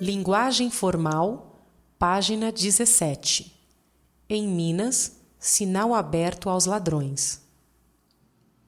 [0.00, 1.60] Linguagem formal,
[1.98, 3.52] página 17.
[4.28, 7.42] Em Minas, sinal aberto aos ladrões.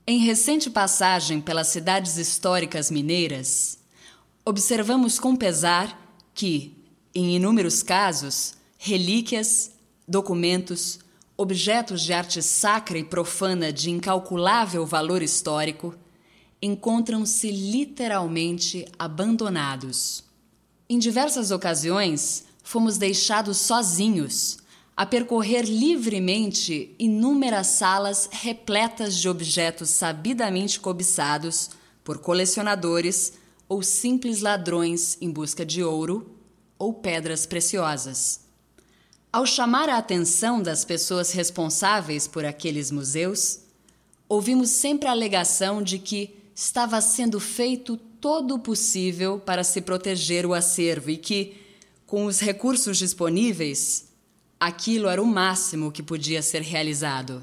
[0.04, 3.79] Em recente passagem pelas cidades históricas mineiras,
[4.45, 6.77] observamos com pesar que,
[7.14, 9.71] em inúmeros casos, relíquias,
[10.09, 10.99] documentos,
[11.37, 15.95] objetos de arte sacra e profana de incalculável valor histórico
[16.61, 20.29] encontram-se literalmente abandonados.
[20.93, 24.59] Em diversas ocasiões, fomos deixados sozinhos
[24.96, 31.70] a percorrer livremente inúmeras salas repletas de objetos sabidamente cobiçados
[32.02, 33.34] por colecionadores
[33.68, 36.34] ou simples ladrões em busca de ouro
[36.77, 38.41] ou pedras preciosas.
[39.32, 43.60] Ao chamar a atenção das pessoas responsáveis por aqueles museus,
[44.29, 50.45] ouvimos sempre a alegação de que estava sendo feito todo o possível para se proteger
[50.45, 51.56] o acervo e que,
[52.06, 54.09] com os recursos disponíveis,
[54.59, 57.43] aquilo era o máximo que podia ser realizado.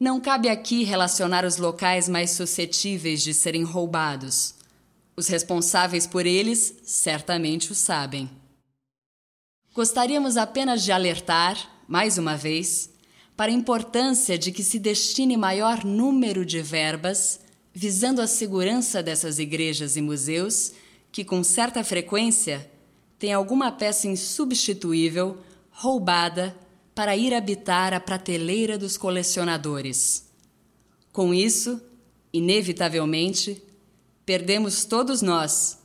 [0.00, 4.54] Não cabe aqui relacionar os locais mais suscetíveis de serem roubados.
[5.14, 8.28] Os responsáveis por eles certamente o sabem.
[9.74, 12.90] Gostaríamos apenas de alertar, mais uma vez,
[13.36, 17.40] para a importância de que se destine maior número de verbas
[17.72, 20.72] visando a segurança dessas igrejas e museus
[21.10, 22.70] que, com certa frequência,
[23.18, 25.38] têm alguma peça insubstituível
[25.70, 26.56] roubada
[26.94, 30.30] para ir habitar a prateleira dos colecionadores.
[31.12, 31.80] Com isso,
[32.32, 33.62] inevitavelmente,
[34.24, 35.78] perdemos todos nós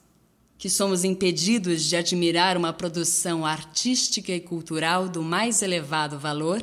[0.58, 6.62] que somos impedidos de admirar uma produção artística e cultural do mais elevado valor,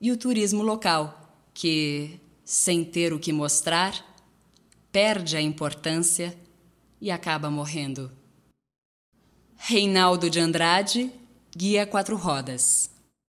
[0.00, 4.02] e o turismo local, que, sem ter o que mostrar,
[4.90, 6.34] perde a importância
[6.98, 8.10] e acaba morrendo.
[9.54, 11.12] Reinaldo de Andrade,
[11.54, 12.90] Guia Quatro Rodas.